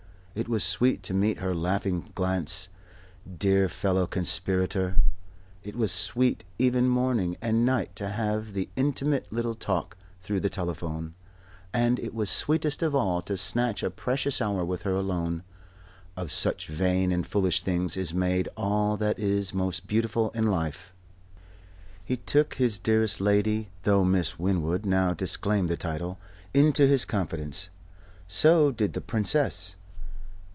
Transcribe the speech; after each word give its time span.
It 0.33 0.47
was 0.47 0.63
sweet 0.63 1.03
to 1.03 1.13
meet 1.13 1.39
her 1.39 1.53
laughing 1.53 2.09
glance, 2.15 2.69
dear 3.37 3.67
fellow 3.67 4.07
conspirator. 4.07 4.95
It 5.61 5.75
was 5.75 5.91
sweet 5.91 6.45
every 6.57 6.79
morning 6.83 7.35
and 7.41 7.65
night 7.65 7.93
to 7.97 8.07
have 8.07 8.53
the 8.53 8.69
intimate 8.77 9.27
little 9.29 9.55
talk 9.55 9.97
through 10.21 10.39
the 10.39 10.49
telephone. 10.49 11.15
And 11.73 11.99
it 11.99 12.13
was 12.15 12.29
sweetest 12.29 12.81
of 12.81 12.95
all 12.95 13.21
to 13.23 13.35
snatch 13.35 13.83
a 13.83 13.89
precious 13.89 14.41
hour 14.41 14.63
with 14.63 14.83
her 14.83 14.93
alone. 14.93 15.43
Of 16.15 16.31
such 16.31 16.69
vain 16.69 17.11
and 17.11 17.27
foolish 17.27 17.59
things 17.59 17.97
is 17.97 18.13
made 18.13 18.47
all 18.55 18.95
that 18.95 19.19
is 19.19 19.53
most 19.53 19.85
beautiful 19.85 20.29
in 20.29 20.47
life. 20.47 20.93
He 22.05 22.15
took 22.15 22.53
his 22.53 22.79
dearest 22.79 23.19
lady 23.19 23.67
though 23.83 24.05
Miss 24.05 24.39
Winwood, 24.39 24.85
now 24.85 25.13
disclaimed 25.13 25.67
the 25.69 25.75
title 25.75 26.17
into 26.53 26.87
his 26.87 27.03
confidence. 27.03 27.67
So 28.29 28.71
did 28.71 28.93
the 28.93 29.01
Princess. 29.01 29.75